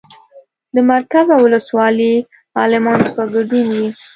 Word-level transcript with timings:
د 0.75 0.77
مرکز 0.91 1.25
او 1.35 1.39
ولسوالۍ 1.47 2.13
عالمانو 2.59 3.07
په 3.15 3.23
ګډون 3.33 3.67
وي. 3.77 3.87